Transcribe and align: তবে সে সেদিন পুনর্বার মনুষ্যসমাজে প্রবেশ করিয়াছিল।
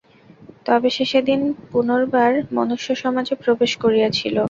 তবে 0.65 0.87
সে 0.89 1.05
সেদিন 1.11 1.41
পুনর্বার 1.71 2.31
মনুষ্যসমাজে 2.57 3.35
প্রবেশ 3.43 3.71
করিয়াছিল। 3.83 4.35